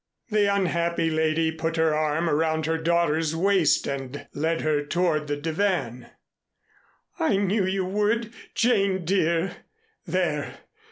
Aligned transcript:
The 0.31 0.47
unhappy 0.51 1.11
lady 1.11 1.51
put 1.51 1.75
her 1.75 1.93
arm 1.93 2.27
around 2.27 2.65
her 2.65 2.79
daughter's 2.79 3.35
waist 3.35 3.85
and 3.85 4.25
led 4.33 4.61
her 4.61 4.83
toward 4.83 5.27
the 5.27 5.37
divan. 5.37 6.09
"I 7.19 7.37
knew 7.37 7.67
you 7.67 7.85
would, 7.85 8.33
Jane 8.55 9.05
dear. 9.05 9.57
There. 10.07 10.57